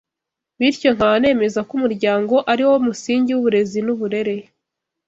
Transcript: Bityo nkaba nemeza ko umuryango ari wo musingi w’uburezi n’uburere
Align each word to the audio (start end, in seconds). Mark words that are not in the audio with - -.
Bityo 0.59 0.89
nkaba 0.95 1.15
nemeza 1.21 1.59
ko 1.67 1.71
umuryango 1.77 2.35
ari 2.51 2.63
wo 2.69 2.75
musingi 2.85 3.29
w’uburezi 3.33 3.79
n’uburere 3.85 4.35